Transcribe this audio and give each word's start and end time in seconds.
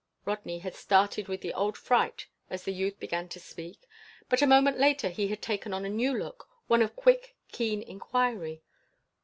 Rodney 0.25 0.57
had 0.57 0.73
started 0.73 1.27
with 1.27 1.41
the 1.41 1.53
old 1.53 1.77
fright 1.77 2.25
as 2.49 2.63
the 2.63 2.73
youth 2.73 2.99
began 2.99 3.29
to 3.29 3.39
speak, 3.39 3.87
but 4.29 4.41
a 4.41 4.47
moment 4.47 4.79
later 4.79 5.09
he 5.09 5.27
had 5.27 5.43
taken 5.43 5.75
on 5.75 5.85
a 5.85 5.89
new 5.89 6.17
look 6.17 6.49
one 6.65 6.81
of 6.81 6.95
quick, 6.95 7.35
keen 7.51 7.83
inquiry. 7.83 8.63